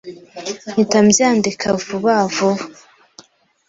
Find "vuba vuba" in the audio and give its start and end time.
1.81-2.63